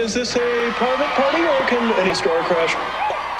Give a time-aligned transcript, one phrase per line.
[0.00, 2.74] Is this a private party or can any store crash?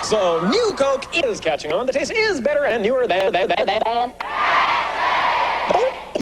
[0.04, 1.86] So new Coke is catching on.
[1.86, 3.82] The taste is better and newer than than than than.
[3.82, 4.12] than.
[5.72, 6.12] Oh,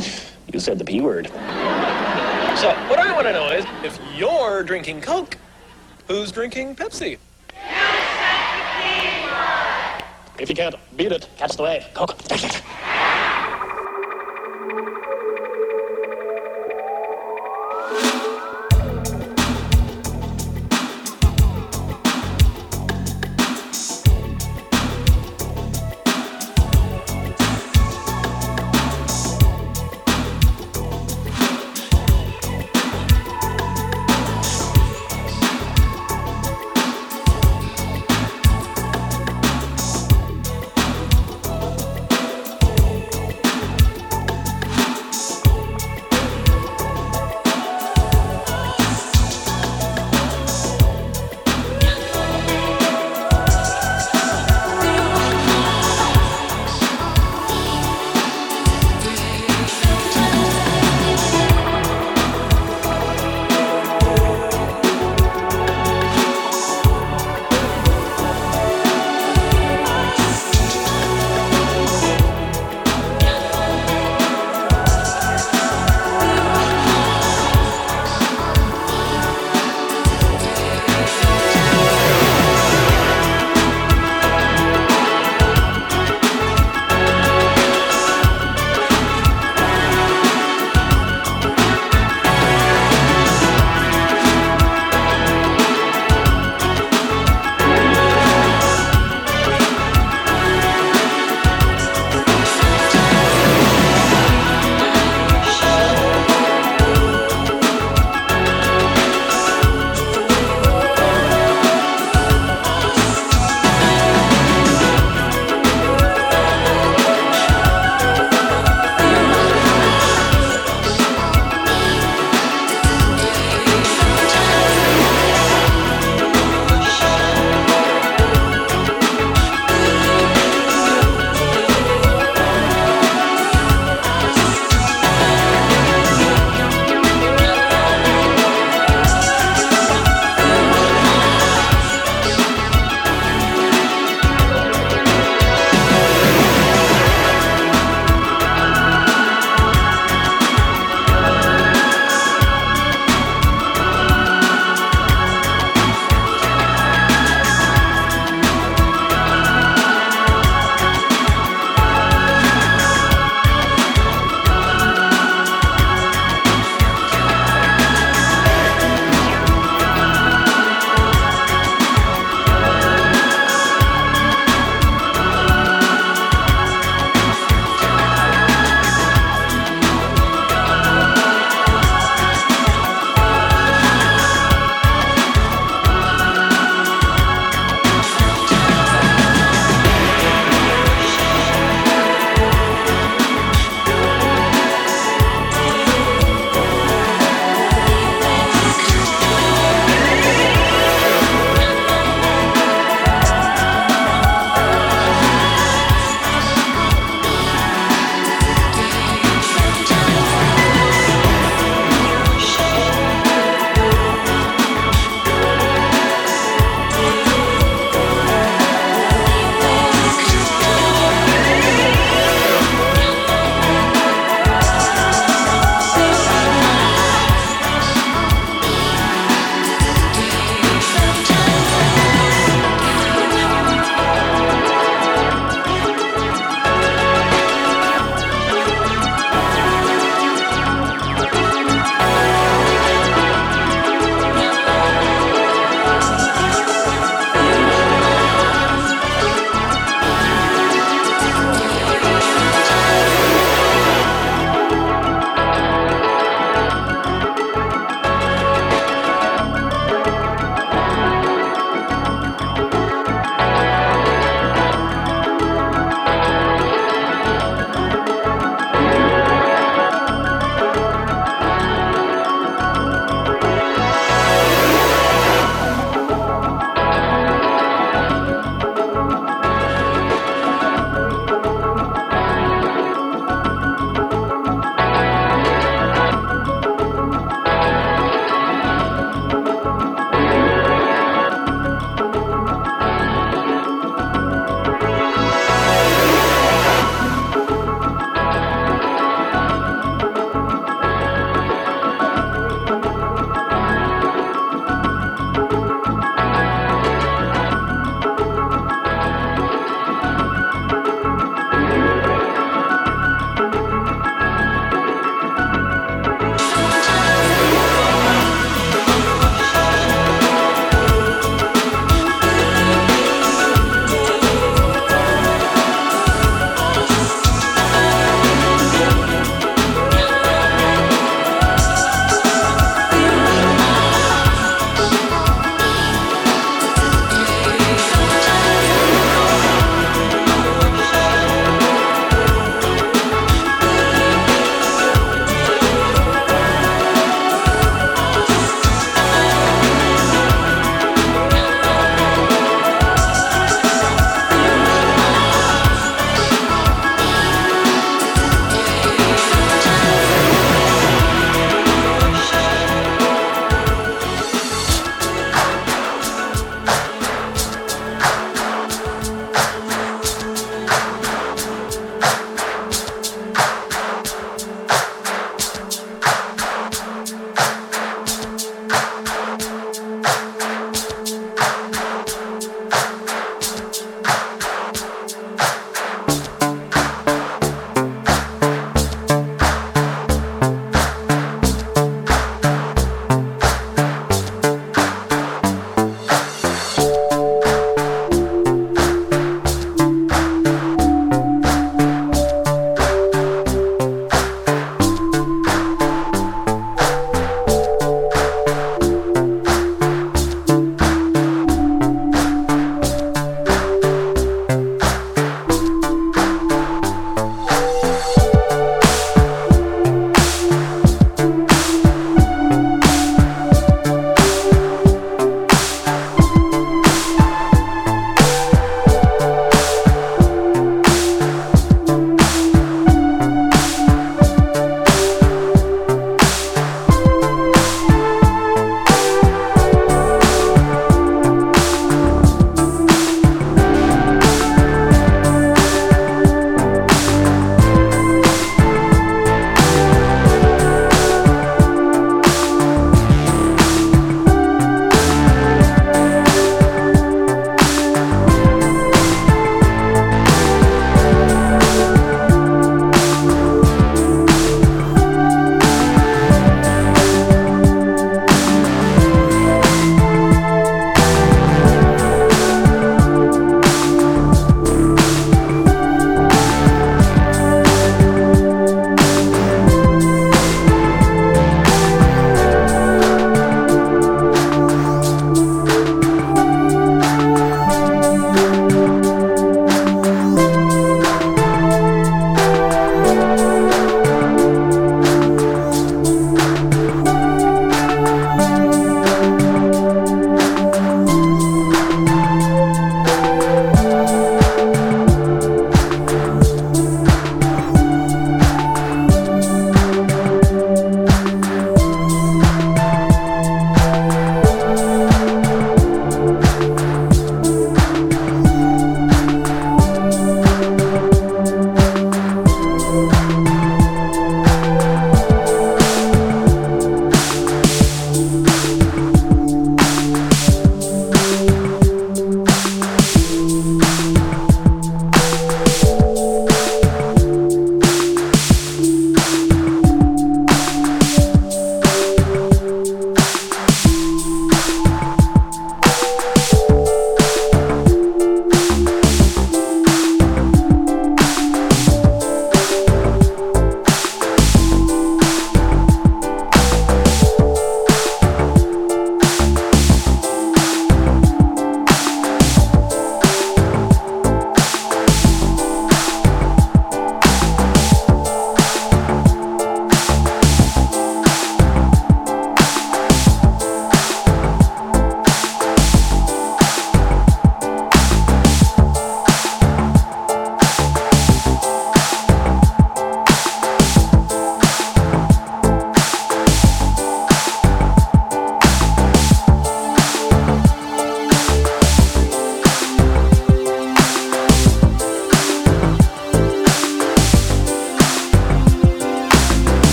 [0.52, 1.26] you said the p word.
[1.26, 5.36] So what I want to know is if you're drinking Coke,
[6.06, 7.10] who's drinking Pepsi?
[7.10, 7.18] You
[8.14, 8.38] said!
[8.54, 10.04] the P word.
[10.38, 11.84] If you can't beat it, catch the wave.
[11.94, 12.16] Coke.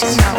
[0.00, 0.29] Passion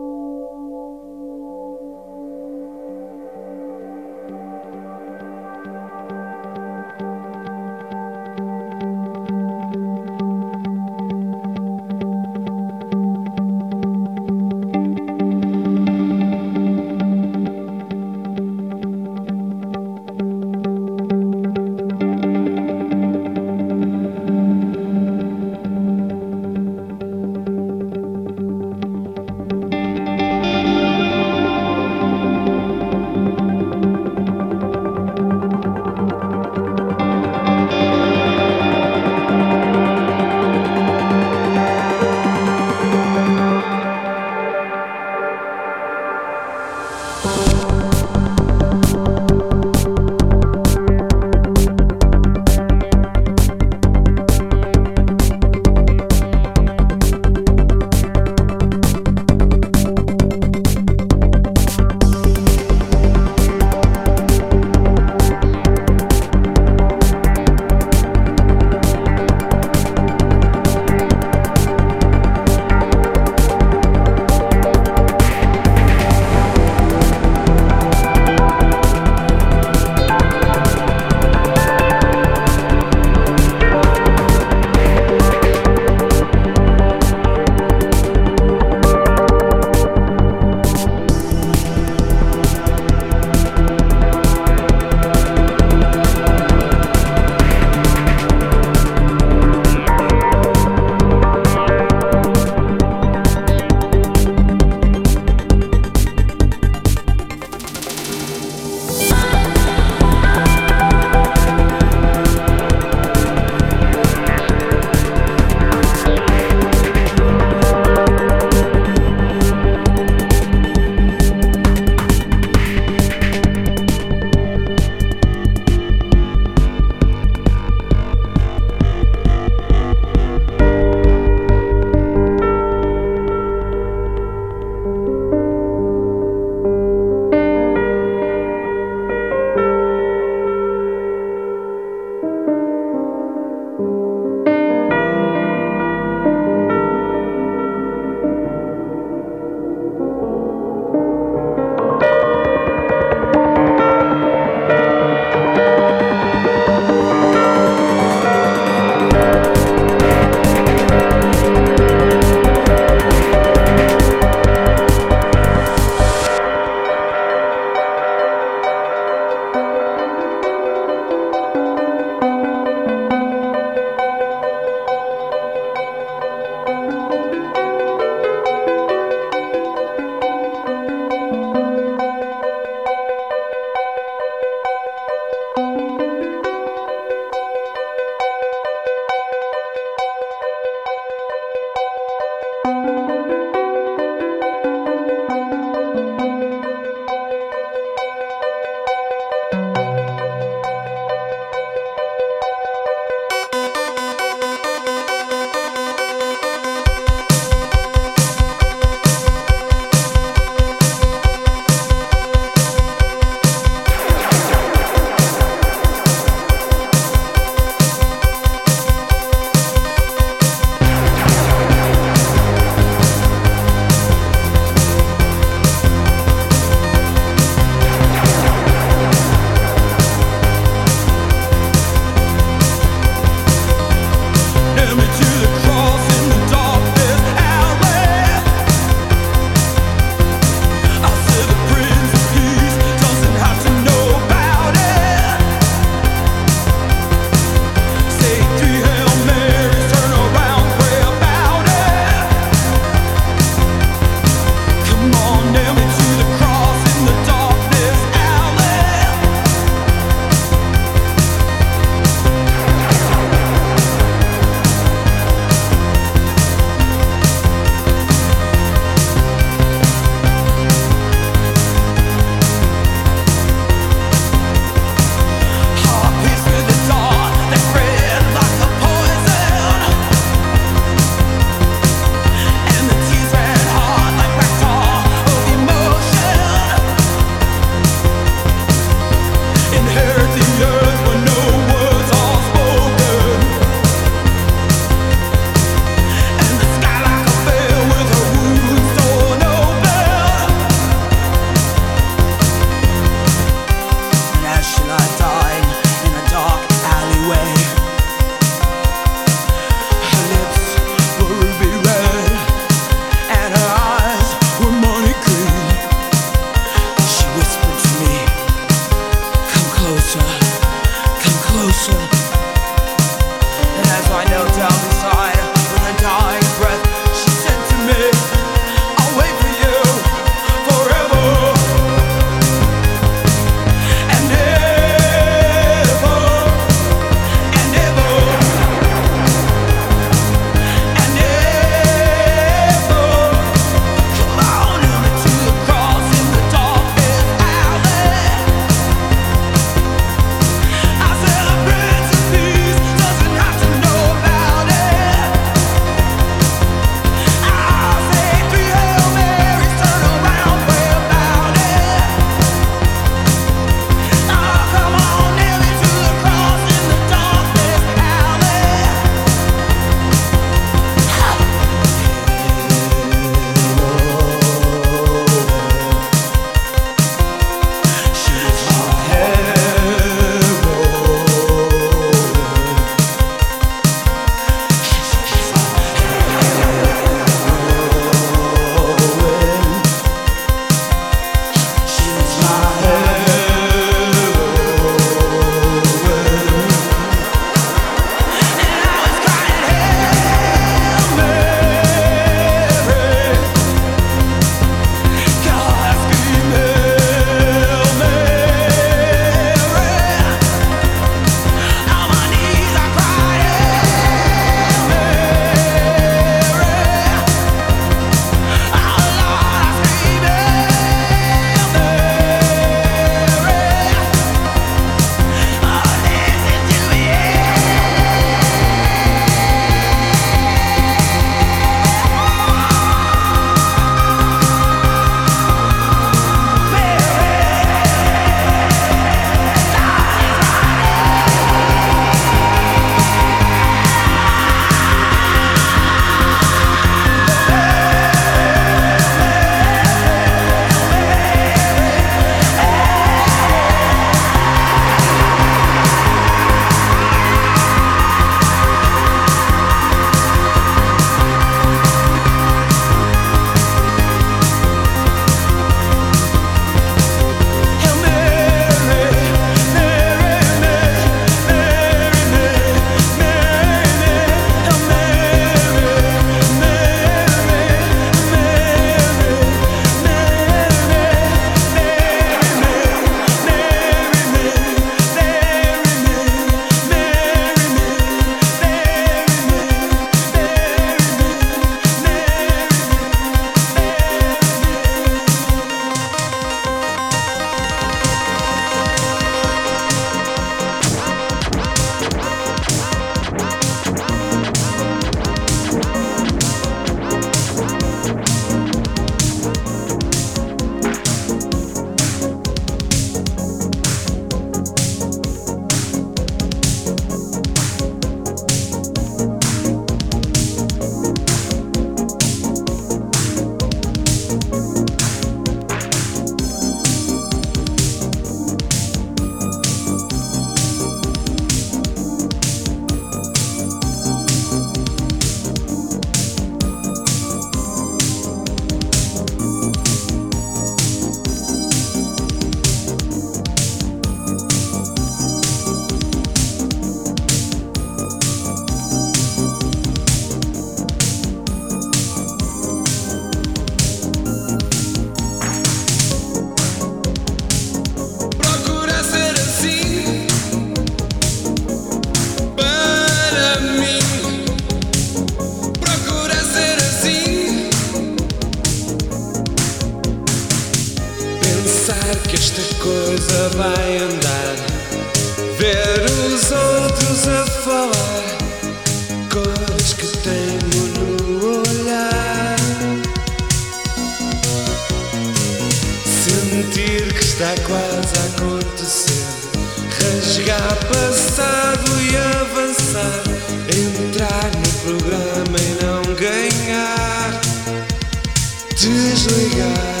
[598.89, 600.00] desligar.